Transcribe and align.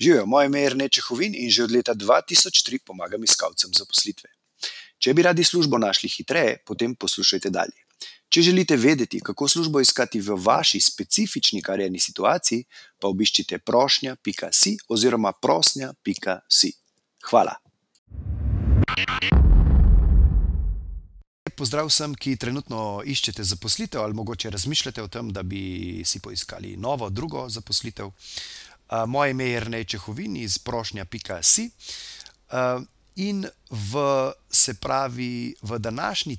Živijo, 0.00 0.26
moje 0.26 0.46
ime 0.46 0.60
je 0.60 0.70
Rneče 0.70 1.00
Hovin 1.00 1.34
in 1.34 1.50
že 1.50 1.64
od 1.64 1.70
leta 1.72 1.94
2003 1.94 2.78
pomagam 2.84 3.24
iskalcem 3.24 3.70
zaposlitve. 3.72 4.30
Če 4.98 5.14
bi 5.14 5.22
radi 5.22 5.44
službo 5.44 5.78
našli 5.78 6.08
hitreje, 6.08 6.58
potem 6.66 6.94
poslušajte 6.94 7.50
dalje. 7.50 7.80
Če 8.28 8.42
želite 8.42 8.76
vedeti, 8.76 9.20
kako 9.20 9.48
službo 9.48 9.80
iskati 9.80 10.20
v 10.20 10.36
vaši 10.36 10.80
specifični 10.80 11.62
karjerni 11.62 12.00
situaciji, 12.00 12.64
pa 13.00 13.08
obiščite 13.08 13.58
prošnja.si 13.58 14.76
oziroma 14.88 15.32
prosnja.si. 15.32 16.72
Hvala. 17.30 17.56
Pozdrav 21.56 21.88
vsem, 21.88 22.12
ki 22.14 22.36
trenutno 22.36 23.00
iščete 23.00 23.44
zaposlitev 23.44 24.02
ali 24.02 24.14
mogoče 24.14 24.50
razmišljate 24.50 25.02
o 25.02 25.08
tem, 25.08 25.30
da 25.32 25.42
bi 25.42 26.02
si 26.04 26.20
poiskali 26.20 26.76
novo, 26.76 27.08
drugo 27.10 27.48
zaposlitev. 27.48 28.12
Moje 29.06 29.30
ime 29.30 29.44
je 29.44 29.60
Rnej 29.60 29.84
Čehovin 29.84 30.36
iz 30.36 30.58
prošnja.si. 30.58 31.70
In 33.16 33.46
v, 33.70 33.92
se 34.50 34.74
pravi, 34.74 35.54
v 35.62 35.78
današnji 35.78 36.38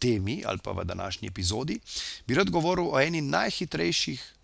temi 0.00 0.42
ali 0.46 0.58
pa 0.58 0.72
v 0.72 0.84
današnji 0.84 1.28
epizodi 1.28 1.80
bi 2.26 2.34
rad 2.34 2.50
govoril 2.50 2.88
o 2.88 3.00
eni 3.00 3.20
najhitrejših 3.20 4.34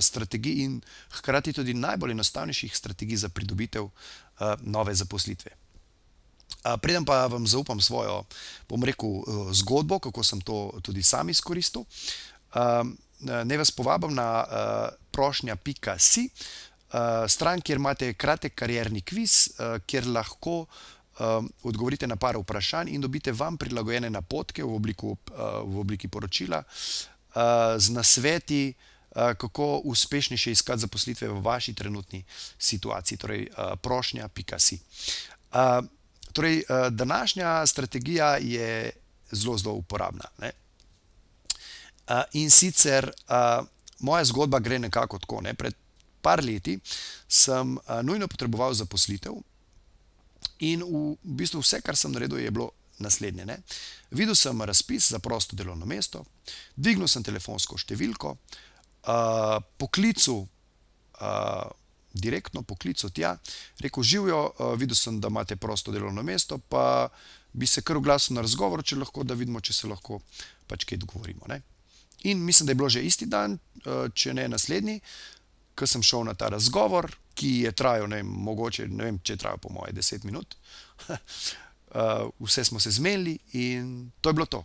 strategij 0.00 0.62
in 0.62 0.80
hkrati 1.10 1.52
tudi 1.52 1.74
najbolj 1.74 2.10
enostavnejših 2.10 2.76
strategij 2.76 3.16
za 3.16 3.28
pridobitev 3.28 3.88
nove 4.60 4.94
zaposlitve. 4.94 5.50
Preden 6.82 7.04
pa 7.04 7.26
vam 7.26 7.46
zaupam 7.46 7.80
svojo, 7.80 8.24
bom 8.68 8.84
rekel, 8.84 9.22
zgodbo, 9.52 9.98
kako 9.98 10.24
sem 10.24 10.40
to 10.40 10.78
tudi 10.82 11.02
sam 11.02 11.28
izkoristil, 11.28 11.84
naj 13.20 13.56
vas 13.56 13.70
povabim 13.70 14.14
na 14.14 14.44
prošnja.si, 15.10 16.28
stran, 17.28 17.60
kjer 17.60 17.78
imate 17.78 18.14
kratek 18.14 18.54
karierni 18.54 19.00
kviz, 19.00 19.48
kjer 19.86 20.06
lahko 20.06 20.66
odgovorite 21.62 22.06
na 22.06 22.16
par 22.16 22.36
vprašanj 22.40 22.88
in 22.94 23.00
dobite 23.00 23.32
vam 23.32 23.56
prilagojene 23.56 24.10
napotke 24.10 24.64
v 24.64 24.74
obliku, 24.74 25.16
v 25.64 25.80
obliki 25.80 26.08
poročila, 26.08 26.62
z 27.78 27.90
nasveti, 27.92 28.74
kako 29.10 29.82
uspešnejše 29.90 30.50
iskati 30.50 30.80
zaposlitve 30.80 31.28
v 31.28 31.40
vaši 31.42 31.74
trenutni 31.74 32.24
situaciji, 32.58 33.18
torej 33.18 33.46
prošnja.si. 33.82 34.78
Torej, 36.32 36.62
današnja 36.90 37.66
strategija 37.66 38.36
je 38.36 38.92
zelo, 39.30 39.58
zelo 39.58 39.74
uporabna, 39.74 40.24
ne. 40.38 40.52
In 42.32 42.50
sicer, 42.50 43.10
moja 43.98 44.24
zgodba 44.24 44.58
gre 44.58 44.78
nekako 44.78 45.18
tako, 45.18 45.40
ne, 45.40 45.54
pred 45.54 45.74
par 46.22 46.44
leti 46.44 46.78
sem 47.28 47.78
nujno 48.02 48.28
potreboval 48.28 48.74
zaposlitev 48.74 49.38
in 50.60 50.84
v 50.84 51.16
bistvu 51.24 51.60
vse, 51.64 51.80
kar 51.84 51.96
sem 51.96 52.12
naredil, 52.12 52.38
je 52.40 52.50
bilo 52.52 52.70
naslednje, 53.00 53.46
ne. 53.48 53.56
Videl 54.12 54.36
sem 54.36 54.62
razpis 54.62 55.10
za 55.12 55.18
prosto 55.18 55.56
delovno 55.56 55.86
mesto, 55.88 56.24
dvignil 56.76 57.08
sem 57.08 57.24
telefonsko 57.24 57.78
številko, 57.80 58.34
poklical, 59.80 60.44
direktno 62.12 62.62
poklical 62.62 63.12
tja, 63.14 63.36
rekel: 63.80 64.02
"Živjo, 64.04 64.40
videl 64.76 64.98
sem, 64.98 65.20
da 65.20 65.32
imate 65.32 65.56
prosto 65.56 65.92
delovno 65.92 66.22
mesto, 66.22 66.58
pa 66.58 67.08
bi 67.52 67.66
se 67.66 67.82
kar 67.82 67.96
oglasil 67.96 68.36
na 68.36 68.44
razgovor, 68.44 68.84
če 68.84 69.00
lahko, 69.00 69.24
da 69.24 69.34
vidimo, 69.34 69.60
če 69.60 69.72
se 69.72 69.88
lahko 69.88 70.20
pač 70.68 70.84
kaj 70.84 71.00
dogovorimo, 71.00 71.48
ne." 71.48 71.62
In 72.28 72.44
mislim, 72.44 72.66
da 72.66 72.72
je 72.72 72.76
bilo 72.76 72.88
že 72.88 73.00
isti 73.00 73.26
dan, 73.26 73.58
če 74.14 74.34
ne 74.34 74.48
naslednji, 74.48 75.00
ke 75.80 75.88
sem 75.88 76.02
šel 76.04 76.26
na 76.28 76.34
ta 76.36 76.50
razgovor, 76.52 77.08
ki 77.34 77.64
je 77.64 77.72
trajal, 77.72 78.08
ne 78.12 78.20
vem, 78.20 78.32
mogoče, 78.48 78.88
ne 78.92 79.08
vem, 79.08 79.20
če 79.24 79.36
je 79.36 79.40
trajal 79.40 79.60
po 79.62 79.72
moje 79.72 79.94
deset 79.96 80.26
minut. 80.28 80.56
Vse 82.44 82.64
smo 82.68 82.80
se 82.80 82.92
zmenili 82.94 83.38
in 83.58 84.10
to 84.20 84.30
je 84.30 84.36
bilo 84.36 84.46
to. 84.46 84.60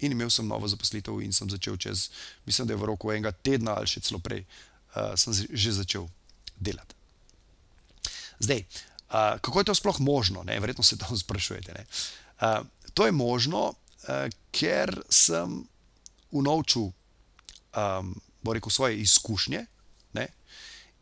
In 0.00 0.12
imel 0.12 0.30
sem 0.32 0.48
novo 0.48 0.68
zaposlitev 0.68 1.20
in 1.22 1.32
sem 1.32 1.48
začel 1.50 1.76
čez, 1.76 2.08
mislim, 2.48 2.66
da 2.66 2.74
je 2.74 2.80
v 2.80 2.88
roku 2.88 3.12
enega 3.12 3.32
tedna 3.32 3.76
ali 3.78 3.88
še 3.88 4.02
celo 4.04 4.18
prej, 4.24 4.42
sem 5.20 5.36
že 5.36 5.76
začel 5.76 6.08
delati. 6.56 6.96
Zdaj, 8.40 8.64
kako 9.44 9.60
je 9.60 9.68
to 9.68 9.74
sploh 9.76 10.00
možno, 10.00 10.42
ne, 10.42 10.56
verjetno 10.60 10.84
se 10.84 10.98
to 10.98 11.16
sprašujete, 11.24 11.76
ne. 11.76 11.84
To 12.94 13.06
je 13.06 13.12
možno, 13.12 13.74
ker 14.50 14.94
sem 15.08 15.60
unovčil, 16.30 16.90
bom 18.42 18.54
rekel, 18.56 18.72
svoje 18.72 19.00
izkušnje, 19.04 19.66
ne, 20.12 20.26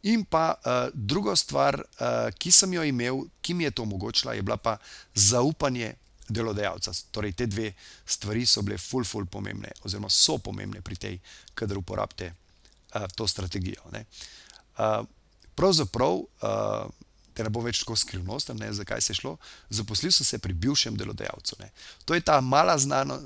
in 0.02 0.24
pa, 0.24 0.54
druga 0.94 1.36
stvar, 1.36 1.82
ki 2.38 2.52
sem 2.54 2.72
jo 2.72 2.84
imel, 2.86 3.24
ki 3.42 3.54
mi 3.54 3.64
je 3.64 3.70
to 3.70 3.82
omogočila, 3.82 4.34
je 4.34 4.42
bila 4.42 4.56
pa 4.56 4.76
zaupanje 5.14 5.94
delodajalca, 6.28 6.92
torej 7.10 7.32
ti 7.32 7.46
dve 7.48 7.72
stvari 8.06 8.46
so 8.46 8.62
bile 8.62 8.78
ful, 8.78 9.04
ful 9.04 9.26
pomembne 9.26 9.72
oziroma 9.84 10.10
so 10.12 10.38
pomembne 10.38 10.82
pri 10.84 10.96
tej, 10.96 11.18
kadar 11.56 11.80
uporabite, 11.80 12.34
to 13.16 13.26
strategijo, 13.26 13.82
ne. 13.92 14.04
Pravzaprav, 15.58 16.20
da 17.38 17.46
ne 17.46 17.52
bom 17.54 17.64
več 17.64 17.80
tako 17.80 17.96
skrivnosten, 17.96 18.58
ne, 18.60 18.68
za 18.74 18.84
kaj 18.86 19.00
se 19.00 19.12
je 19.12 19.18
šlo, 19.20 19.36
zaposlil 19.70 20.12
sem 20.12 20.26
se 20.26 20.38
pri 20.42 20.52
bivšem 20.52 20.96
delodajalcu, 20.98 21.58
ne. 21.62 21.70
To 22.04 22.14
je 22.14 22.20
ta 22.20 22.40
mala 22.40 22.76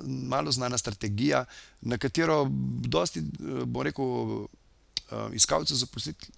malo 0.05 0.53
znana 0.53 0.79
strategija, 0.79 1.45
na 1.81 1.99
katero 1.99 2.47
dosti, 2.87 3.23
bom 3.65 3.83
rekel, 3.83 4.47
iskalcev 5.35 5.77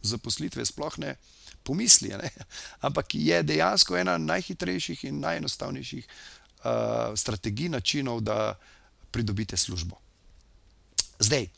zaposlitve 0.02 0.64
sploh 0.66 0.98
ne 0.98 1.16
pomisli, 1.64 2.08
ne, 2.08 2.30
ampak 2.86 3.14
je 3.14 3.42
dejansko 3.42 3.96
ena 3.96 4.18
najhitrejših 4.18 5.04
in 5.08 5.20
najenostavnejših, 5.24 6.08
strategij, 7.16 7.68
načinov, 7.68 8.22
da 8.24 8.54
pridobite 9.12 9.56
službo. 9.56 9.98
Zdaj, 11.20 11.48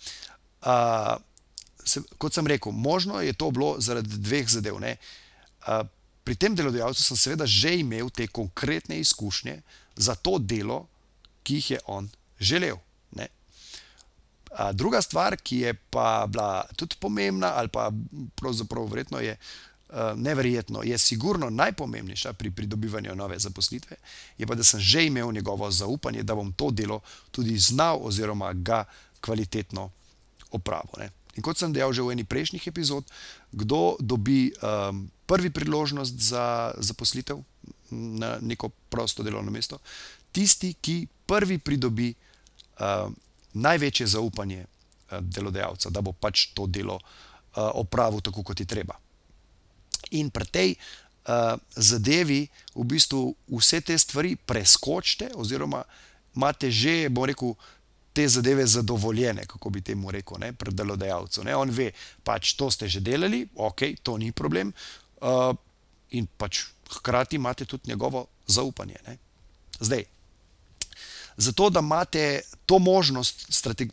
kot 2.19 2.35
sem 2.35 2.47
rekel, 2.47 2.73
možno 2.73 3.21
je 3.23 3.33
to 3.33 3.51
bilo 3.51 3.77
zaradi 3.79 4.19
dveh 4.19 4.51
zadev, 4.51 4.81
ne. 4.83 4.97
Pri 6.27 6.35
tem 6.35 6.57
delodajalcu 6.59 7.03
sem 7.03 7.17
seveda 7.17 7.47
že 7.47 7.77
imel 7.79 8.11
te 8.11 8.27
konkretne 8.27 8.99
izkušnje 8.99 9.61
za 9.97 10.15
to 10.15 10.39
delo, 10.39 10.87
ki 11.47 11.55
jih 11.55 11.71
je 11.71 11.81
on 11.87 12.11
želel, 12.41 12.77
ne. 13.15 13.29
Druga 14.73 15.03
stvar, 15.03 15.37
ki 15.37 15.59
je 15.59 15.75
pa 15.75 16.27
bila 16.29 16.65
tudi 16.77 16.97
pomembna 17.01 17.53
ali 17.57 17.69
pa 17.69 17.91
pravzaprav 18.35 18.87
verjetno 18.89 19.21
je, 19.21 19.37
ne 20.17 20.35
verjetno, 20.35 20.83
je 20.83 20.99
sigurno 20.99 21.51
najpomembnejša 21.51 22.33
pri 22.33 22.51
pridobivanju 22.51 23.15
nove 23.15 23.39
zaposlitve, 23.39 23.97
je 24.39 24.47
pa, 24.47 24.55
da 24.55 24.65
sem 24.65 24.81
že 24.81 25.07
imel 25.07 25.33
njegovo 25.33 25.71
zaupanje, 25.71 26.23
da 26.23 26.35
bom 26.35 26.53
to 26.53 26.71
delo 26.71 27.01
tudi 27.31 27.59
znal 27.59 28.01
oziroma 28.03 28.53
ga 28.53 28.85
kvalitetno 29.21 29.91
opravil, 30.51 30.99
ne. 30.99 31.11
In 31.37 31.45
kot 31.45 31.59
sem 31.61 31.73
dejal 31.73 31.93
že 31.93 32.03
v 32.03 32.17
eni 32.17 32.25
prejšnjih 32.25 32.67
epizod, 32.67 33.05
kdo 33.53 33.97
dobi, 34.01 34.53
prvi 35.27 35.51
priložnost 35.51 36.17
za 36.17 36.73
zaposlitev 36.79 37.43
na 37.91 38.39
neko 38.41 38.69
prosto 38.89 39.23
delovno 39.23 39.53
mesto? 39.53 39.79
Tisti, 40.33 40.73
ki 40.81 41.07
prvi 41.27 41.59
pridobi, 41.59 42.15
največje 43.57 44.07
zaupanje, 44.17 44.67
delodajalca, 45.11 45.91
da 45.91 46.03
bo 46.03 46.13
pač 46.13 46.51
to 46.55 46.67
delo, 46.67 46.99
opravil 47.57 48.21
tako, 48.21 48.43
kot 48.43 48.61
je 48.61 48.69
treba. 48.69 48.97
In 50.19 50.31
pri 50.31 50.47
tej, 50.53 50.75
zadevi 51.77 52.47
v 52.75 52.85
bistvu 52.87 53.35
vse 53.51 53.81
te 53.81 53.99
stvari 53.99 54.37
preskočite 54.37 55.33
oziroma 55.35 55.83
imate 56.37 56.71
že, 56.71 57.09
bom 57.11 57.25
rekel, 57.27 57.57
te 58.17 58.29
zadeve 58.29 58.67
zadovoljene, 58.67 59.45
kako 59.49 59.71
bi 59.71 59.83
temu 59.85 60.11
rekel, 60.11 60.39
ne, 60.41 60.53
pri 60.53 60.73
delodajalcu, 60.73 61.45
ne, 61.45 61.57
on 61.57 61.71
ve, 61.71 61.91
pač 62.25 62.55
to 62.57 62.71
ste 62.71 62.89
že 62.89 63.01
delali, 63.05 63.43
okej, 63.55 63.97
to 64.03 64.17
ni 64.17 64.33
problem, 64.33 64.73
in 66.17 66.29
pač 66.39 66.63
hkrati 66.97 67.37
imate 67.37 67.65
tudi 67.65 67.91
njegovo 67.91 68.27
zaupanje, 68.47 68.97
ne. 69.07 69.19
Zdaj, 69.81 70.05
zato, 71.37 71.71
da 71.71 71.81
imate 71.81 72.41
to 72.67 72.79
možnost 72.79 73.47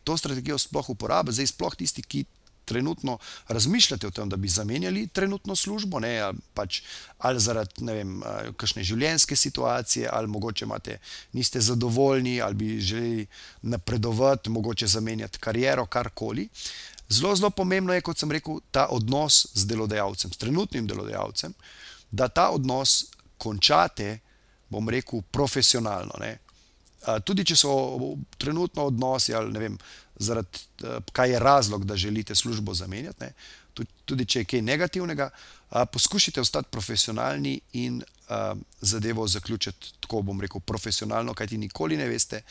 to 0.03 0.17
strategijo 0.17 0.57
sploh 0.57 0.89
uporabiti, 0.89 1.33
zdaj 1.33 1.47
sploh 1.47 1.75
tisti, 1.75 2.01
ki 2.01 2.25
trenutno 2.65 3.17
razmišljate 3.47 4.07
o 4.07 4.11
tem, 4.11 4.29
da 4.29 4.37
bi 4.37 4.47
zamenjali 4.47 5.07
trenutno 5.07 5.55
službo, 5.55 5.99
ne, 5.99 6.31
pač 6.53 6.81
ali 7.17 7.39
zaradi, 7.39 7.85
vem, 7.85 8.21
kakšne 8.57 8.83
življenjske 8.83 9.35
situacije 9.35 10.09
ali 10.11 10.27
mogoče 10.27 10.65
imate, 10.65 10.97
niste 11.33 11.61
zadovoljni 11.61 12.41
ali 12.41 12.55
bi 12.55 12.79
želeli 12.79 13.27
napredovati, 13.61 14.49
mogoče 14.49 14.87
zamenjati 14.87 15.39
kariero, 15.39 15.85
karkoli. 15.85 16.49
Zelo, 17.09 17.35
zelo 17.35 17.49
pomembno 17.49 17.93
je, 17.93 18.01
kot 18.01 18.17
sem 18.17 18.31
rekel, 18.31 18.61
ta 18.71 18.87
odnos 18.89 19.45
z 19.53 19.67
delodajalcem, 19.67 20.31
s 20.31 20.37
trenutnim 20.37 20.87
delodajalcem, 20.87 21.53
da 22.11 22.27
ta 22.27 22.49
odnos 22.49 23.05
končate, 23.37 24.19
bom 24.69 24.89
rekel, 24.89 25.21
profesionalno, 25.31 26.15
ne. 26.19 26.37
Tudi 27.25 27.45
če 27.45 27.55
so 27.59 27.73
trenutno 28.37 28.87
odnosi 28.87 29.33
ali 29.35 29.51
ne 29.51 29.59
vem, 29.59 29.77
zaradi, 30.15 30.61
kaj 31.11 31.31
je 31.31 31.39
razlog, 31.39 31.85
da 31.85 31.97
želite 31.97 32.35
službo 32.35 32.73
zamenjati, 32.73 33.25
ne, 33.25 33.33
tudi 34.05 34.25
če 34.25 34.43
je 34.43 34.45
kaj 34.45 34.61
negativnega, 34.61 35.29
poskušajte 35.91 36.41
ostati 36.41 36.69
profesionalni 36.71 37.59
in 37.73 38.03
zadevo 38.81 39.27
zaključiti, 39.27 39.93
tako 39.99 40.21
bom 40.21 40.41
rekel, 40.41 40.61
profesionalno, 40.61 41.33
kajti 41.33 41.57
nikoli 41.57 41.97
ne 41.97 42.07
veste, 42.07 42.41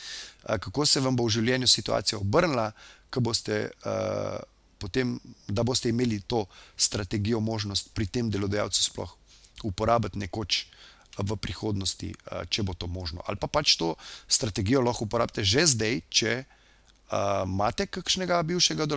kako 0.43 0.85
se 0.85 1.01
vam 1.01 1.15
bo 1.15 1.25
v 1.25 1.37
življenju 1.39 1.67
situacija 1.67 2.19
obrnila, 2.19 2.71
boste, 3.13 3.69
uh, 3.85 4.39
potem, 4.77 5.19
da 5.47 5.63
boste 5.63 5.89
imeli 5.89 6.19
to 6.27 6.45
strategijo, 6.77 7.39
možnost 7.39 7.91
pri 7.93 8.05
tem 8.05 8.29
delodajalcu 8.31 8.83
sploh 8.83 9.17
uporabiti 9.63 10.19
nekoč. 10.19 10.65
V 11.13 11.35
prihodnosti, 11.37 12.07
če 12.49 12.63
bo 12.65 12.73
to 12.73 12.87
možno, 12.89 13.21
ali 13.29 13.37
pa 13.37 13.45
pač 13.45 13.75
to 13.77 13.93
strategijo 14.25 14.81
lahko 14.81 15.05
uporabite 15.05 15.43
že 15.45 15.67
zdaj, 15.69 15.99
če 16.09 16.31
uh, 17.13 17.43
imate 17.45 17.85
kakšnega 17.85 18.41
bivšega 18.43 18.87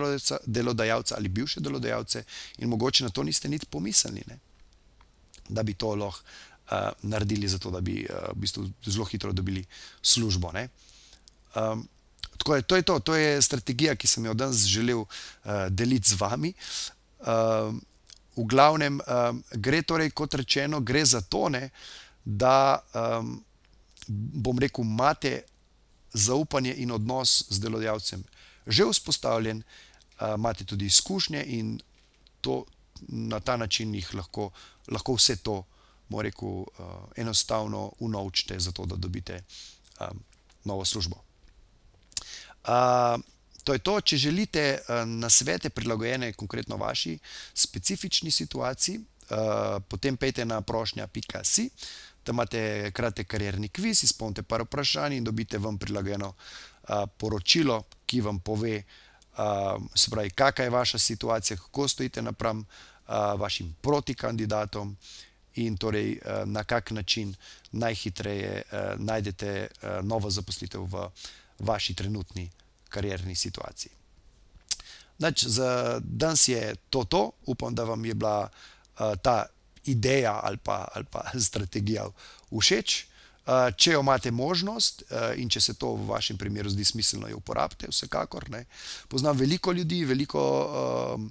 delodajalca 0.45 1.15
ali 1.15 1.29
bivše 1.29 1.61
delodajalce 1.61 2.23
in 2.57 2.69
mogoče 2.69 3.03
na 3.03 3.09
to 3.09 3.23
niste 3.23 3.49
niti 3.49 3.65
pomislili, 3.65 4.23
ne? 4.27 4.39
da 5.49 5.63
bi 5.63 5.73
to 5.73 5.95
lahko 5.95 6.23
uh, 6.71 6.89
naredili, 7.01 7.47
zato 7.47 7.71
da 7.71 7.81
bi 7.81 8.05
uh, 8.09 8.31
v 8.33 8.39
bistvu 8.41 8.69
zelo 8.85 9.05
hitro 9.05 9.31
dobili 9.31 9.65
službo. 10.01 10.51
Um, 11.55 11.87
tako 12.37 12.55
je 12.55 12.61
to, 12.61 12.75
je 12.75 12.81
to, 12.81 12.99
to 12.99 13.15
je 13.15 13.41
strategija, 13.41 13.95
ki 13.95 14.07
sem 14.07 14.25
jo 14.25 14.33
danes 14.33 14.65
želel 14.65 14.99
uh, 14.99 15.07
deliti 15.69 16.09
z 16.09 16.19
vami. 16.19 16.53
Um, 17.19 17.81
v 18.37 18.43
glavnem 18.45 18.99
um, 18.99 19.43
gre 19.51 19.81
torej, 19.81 20.11
kot 20.11 20.33
rečeno, 20.33 20.79
gre 20.79 21.05
za 21.05 21.21
to, 21.21 21.49
ne, 21.49 21.69
da 22.27 22.83
um, 22.93 23.37
bom 24.07 24.59
rekel, 24.59 24.83
imate 24.83 25.41
zaupanje 26.13 26.73
in 26.75 26.91
odnos 26.91 27.43
z 27.49 27.59
delodajalcem 27.59 28.23
že 28.67 28.83
vzpostavljen, 28.83 29.63
imate 30.35 30.65
tudi 30.65 30.85
izkušnje 30.85 31.43
in 31.47 31.79
to, 32.41 32.65
na 33.07 33.39
ta 33.39 33.57
način 33.57 33.95
jih 33.95 34.13
lahko, 34.13 34.51
lahko 34.87 35.13
vse 35.15 35.35
to, 35.35 35.63
mora 36.09 36.27
rekel, 36.27 36.65
enostavno 37.15 37.91
unovčite, 37.99 38.59
zato 38.59 38.85
da 38.85 38.95
dobite 38.95 39.43
novo 40.63 40.85
službo. 40.85 41.23
To 43.63 43.73
je 43.73 43.79
to, 43.79 44.01
če 44.01 44.17
želite 44.17 44.79
na 45.05 45.29
svete 45.29 45.69
prilagojene 45.69 46.33
konkretno 46.33 46.77
vaši 46.77 47.19
specifični 47.53 48.31
situaciji, 48.31 48.99
potem 49.87 50.17
pejte 50.17 50.45
na 50.45 50.61
prošnja.si. 50.61 51.69
Tam 52.27 52.35
imate 52.35 52.91
kratek 52.91 53.27
karjerni 53.27 53.69
kviz, 53.69 54.03
izpolnite 54.03 54.43
par 54.43 54.61
vprašanj 54.65 55.13
in 55.15 55.23
dobite 55.23 55.57
vam 55.57 55.77
prilagojeno 55.77 56.33
a, 56.83 57.05
poročilo, 57.07 57.83
ki 58.05 58.19
vam 58.21 58.41
pove, 58.43 58.81
a, 59.37 59.77
pravi, 60.11 60.29
kakšna 60.35 60.65
je 60.65 60.69
vaša 60.69 60.99
situacija, 60.99 61.57
kako 61.57 61.87
stojite 61.87 62.21
napram 62.21 62.65
a, 63.05 63.33
vašim 63.39 63.75
protikandidatom 63.81 64.97
in 65.55 65.77
torej, 65.77 66.19
a, 66.25 66.43
na 66.45 66.63
kak 66.63 66.91
način 66.91 67.35
najhitreje 67.71 68.61
a, 68.71 68.95
najdete 68.97 69.67
a, 69.67 70.01
novo 70.03 70.29
zaposlitev 70.29 70.83
v 70.83 71.07
vaši 71.59 71.93
trenutni 71.93 72.49
karjerni 72.89 73.35
situaciji. 73.35 73.91
Nač, 75.17 75.45
za 75.45 76.01
danes 76.03 76.47
je 76.47 76.75
to 76.89 77.03
to, 77.03 77.31
upam, 77.45 77.75
da 77.75 77.83
vam 77.83 78.05
je 78.05 78.13
bila 78.13 78.49
a, 78.97 79.15
ta 79.15 79.45
ideja 79.87 80.39
ali 80.43 80.57
pa, 80.57 80.87
ali 80.95 81.05
pa 81.11 81.25
strategija 81.49 82.07
všeč. 82.51 83.03
Uh, 83.47 83.69
če 83.79 83.93
jo 83.93 84.01
imate 84.03 84.31
možnost 84.31 85.05
uh, 85.07 85.31
in 85.39 85.47
če 85.47 85.61
se 85.63 85.73
to 85.79 85.93
v 85.95 86.09
vašem 86.09 86.37
primeru 86.37 86.67
zdi 86.69 86.83
smiselno, 86.83 87.29
jo 87.31 87.37
uporabite, 87.39 87.87
vsekakor. 87.87 88.49
Ne. 88.51 88.65
Poznam 89.07 89.37
veliko 89.39 89.71
ljudi, 89.71 90.01
veliko 90.05 90.41
um, 91.15 91.29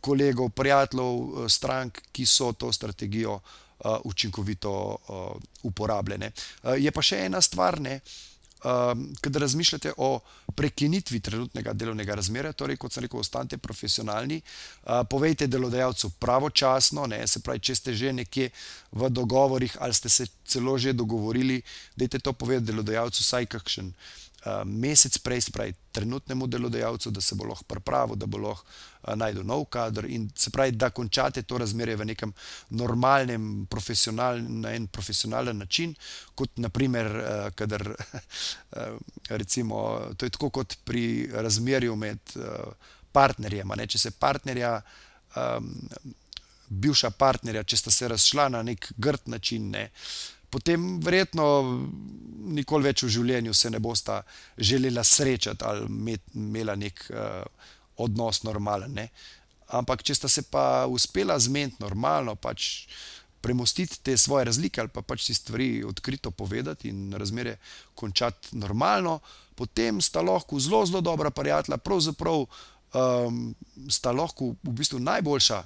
kolegov, 0.00 0.48
prijateljev, 0.56 1.44
strank, 1.52 2.00
ki 2.12 2.24
so 2.26 2.54
to 2.56 2.72
strategijo 2.72 3.36
uh, 3.36 3.98
učinkovito 4.08 4.72
uh, 4.72 5.36
uporabljene. 5.68 6.32
Uh, 6.32 6.78
je 6.80 6.90
pa 6.90 7.04
še 7.04 7.26
ena 7.26 7.44
stvar, 7.44 7.80
ne. 7.84 7.98
Uh, 8.00 8.31
um, 8.64 9.04
kad 9.20 9.36
razmišljate 9.36 9.92
o 9.96 10.20
prekinitvi 10.54 11.20
trenutnega 11.20 11.72
delovnega 11.72 12.14
razmerja, 12.14 12.52
torej, 12.52 12.76
kot 12.76 12.92
sem 12.92 13.04
rekel, 13.04 13.20
ostanite 13.20 13.58
profesionalni, 13.58 14.40
uh, 14.40 15.02
povejte 15.10 15.46
delodajalcu 15.46 16.10
pravočasno, 16.10 17.06
ne, 17.06 17.26
se 17.26 17.40
pravi, 17.40 17.60
če 17.60 17.74
ste 17.74 17.94
že 17.94 18.12
nekje 18.12 18.50
v 18.92 19.10
dogovorih 19.10 19.76
ali 19.80 19.94
ste 19.94 20.08
se 20.08 20.26
celo 20.44 20.78
že 20.78 20.92
dogovorili, 20.92 21.62
dajte 21.96 22.18
to 22.18 22.32
povedati 22.32 22.72
delodajalcu, 22.72 23.22
saj 23.24 23.46
kakšen. 23.46 23.92
Eh, 24.44 24.64
mesec 24.64 25.18
prej, 25.18 25.40
spravi 25.40 25.74
trenutnemu 25.92 26.46
delodajalcu, 26.46 27.10
da 27.10 27.20
se 27.20 27.34
bo 27.34 27.44
lahko 27.44 27.64
pripravil, 27.64 28.16
da 28.16 28.26
bo 28.26 28.38
lahko 28.42 28.64
uh, 28.66 29.14
najdel 29.14 29.44
nov 29.46 29.68
kader 29.70 30.08
in 30.10 30.24
se 30.34 30.50
pravi, 30.50 30.72
da 30.72 30.88
končate 30.90 31.42
to 31.42 31.58
razmerje 31.62 31.94
v 31.96 32.06
nekem 32.10 32.32
normalnem, 32.70 33.66
profesionalnem, 33.70 34.60
na 34.64 34.72
en 34.74 34.88
profesionalen 34.90 35.58
način, 35.58 35.94
kot 36.34 36.58
naprimer, 36.58 37.06
uh, 37.06 37.44
kadar 37.54 37.86
uh, 37.86 38.98
recimo, 39.42 40.00
to 40.16 40.26
je 40.26 40.34
tako 40.34 40.50
kot 40.50 40.74
pri 40.84 41.30
razmerju 41.32 41.96
med 41.96 42.18
uh, 42.34 42.74
partnerjema, 43.12 43.78
ne? 43.78 43.86
če 43.86 43.98
se 43.98 44.10
partnerja 44.10 44.74
um, 45.36 45.70
bivša 46.66 47.10
partnerja, 47.14 47.62
če 47.62 47.78
sta 47.78 47.94
se 47.94 48.10
razšla 48.10 48.48
na 48.48 48.66
nek 48.66 48.90
grd 48.96 49.30
način, 49.30 49.70
ne, 49.70 49.90
potem 50.52 51.00
verjetno 51.00 51.44
nikoli 52.52 52.90
več 52.90 53.04
v 53.06 53.12
življenju 53.16 53.54
se 53.56 53.70
ne 53.72 53.80
bosta 53.80 54.20
želela 54.58 55.04
srečati 55.04 55.64
ali 55.64 56.16
imela 56.34 56.76
nek 56.76 57.06
uh, 57.10 57.40
odnos 58.02 58.42
normalen. 58.44 58.92
Ne. 58.98 59.08
Ampak, 59.72 60.02
če 60.04 60.16
sta 60.18 60.28
se 60.28 60.44
pa 60.50 60.84
uspela 60.90 61.38
zmeniti 61.40 61.80
normalno, 61.80 62.34
pač 62.36 62.86
premostiti 63.42 63.98
te 64.06 64.16
svoje 64.16 64.46
razlike 64.50 64.80
ali 64.80 64.92
pa 64.92 65.02
pač 65.02 65.24
si 65.26 65.34
stvari 65.34 65.82
odkrito 65.84 66.30
povedati 66.30 66.92
in 66.92 67.14
razmere 67.18 67.56
končati 67.98 68.56
normalno, 68.56 69.18
potem 69.58 70.00
sta 70.00 70.22
lahko 70.22 70.60
zelo, 70.60 70.84
zelo 70.86 71.00
dobra 71.00 71.30
prijatelja, 71.34 71.80
pravzaprav 71.82 72.44
um, 72.44 73.54
sta 73.90 74.12
lahko 74.12 74.54
v 74.62 74.74
bistvu 74.78 75.00
najboljša 75.02 75.62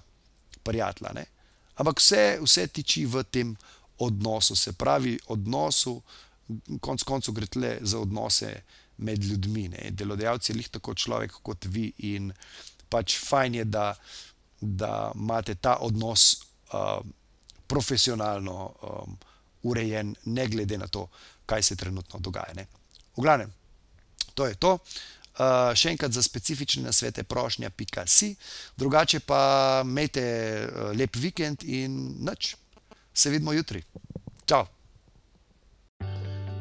prijatelja. 0.64 1.26
Ampak 1.76 2.00
vse, 2.00 2.38
vse 2.40 2.66
tiči 2.72 3.04
v 3.06 3.24
tem 3.28 3.52
odnosu, 3.98 4.56
se 4.56 4.72
pravi, 4.72 5.19
odnosu, 5.26 6.02
konec 6.81 7.02
koncev 7.02 7.34
gre 7.34 7.46
le 7.54 7.78
za 7.81 7.98
odnose 7.98 8.52
med 8.96 9.25
ljudmi. 9.25 9.69
Ne. 9.69 9.90
Delodajalci 9.90 10.52
je 10.52 10.56
lih 10.56 10.69
tako 10.69 10.94
človek 10.94 11.40
kot 11.43 11.64
vi 11.64 11.90
in 11.98 12.32
pač 12.88 13.19
fajn 13.19 13.54
je, 13.54 13.64
da, 13.64 13.94
da 14.60 15.12
imate 15.14 15.54
ta 15.54 15.76
odnos 15.81 16.37
uh, 16.72 17.00
profesionalno 17.66 18.56
um, 18.82 19.19
urejen, 19.62 20.15
ne 20.24 20.46
glede 20.46 20.79
na 20.79 20.86
to, 20.86 21.08
kaj 21.46 21.62
se 21.62 21.76
trenutno 21.76 22.20
dogaja. 22.20 22.55
Ne. 22.55 22.67
V 23.17 23.22
glavnem, 23.22 23.53
to 24.34 24.46
je 24.46 24.55
to. 24.55 24.79
Uh, 25.36 25.74
še 25.76 25.91
enkrat 25.93 26.15
za 26.17 26.22
specifične 26.24 26.86
nasvete, 26.86 27.26
prošnja, 27.29 27.69
pika 27.70 28.06
si, 28.08 28.31
drugače 28.76 29.20
pa 29.20 29.82
imejte 29.84 30.22
uh, 30.22 30.93
lep 30.96 31.17
vikend 31.20 31.67
in 31.69 31.98
noč 32.24 32.55
se 33.17 33.31
vidimo 33.31 33.53
jutri. 33.53 33.82
Čau! 34.46 34.67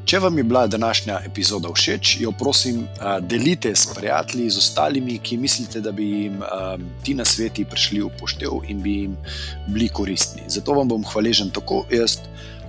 Če 0.06 0.20
vam 0.22 0.38
je 0.38 0.44
bila 0.46 0.68
današnja 0.68 1.16
epizoda 1.26 1.72
všeč, 1.74 2.18
jo 2.22 2.32
prosim, 2.32 2.84
delite 3.22 3.72
s 3.76 3.88
prijatelji, 3.96 4.50
z 4.54 4.58
ostalimi, 4.62 5.18
ki 5.18 5.38
mislite, 5.38 5.82
da 5.82 5.92
bi 5.92 6.06
jim 6.06 6.44
ti 7.04 7.16
na 7.18 7.26
sveti 7.26 7.66
prišli 7.66 8.04
v 8.04 8.12
poštev 8.20 8.70
in 8.70 8.84
bi 8.86 8.94
jim 9.00 9.16
bili 9.68 9.90
koristni. 9.90 10.46
Zato 10.48 10.78
vam 10.78 10.94
bom 10.94 11.04
hvaležen 11.10 11.50
tako 11.50 11.88
jaz, 11.90 12.20